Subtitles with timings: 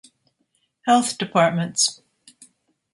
[0.87, 2.01] Health Depts